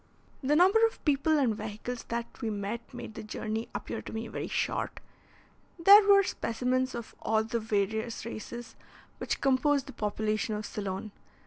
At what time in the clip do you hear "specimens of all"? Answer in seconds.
6.23-7.43